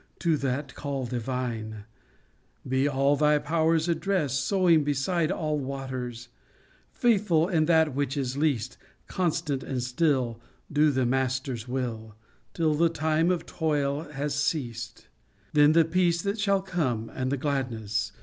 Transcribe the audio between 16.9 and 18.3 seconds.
and the gladness